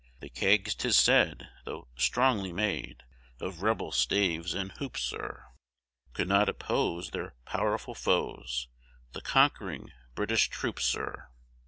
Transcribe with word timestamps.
The 0.19 0.29
kegs, 0.31 0.73
'tis 0.73 0.95
said, 0.95 1.47
though 1.63 1.87
strongly 1.95 2.51
made 2.51 3.03
Of 3.39 3.61
rebel 3.61 3.91
staves 3.91 4.55
and 4.55 4.71
hoops, 4.71 5.03
Sir, 5.03 5.45
Could 6.13 6.27
not 6.27 6.49
oppose 6.49 7.11
their 7.11 7.35
pow'rful 7.45 7.93
foes, 7.93 8.67
The 9.11 9.21
conq'ering 9.21 9.91
British 10.15 10.49
troops, 10.49 10.85
Sir. 10.85 11.27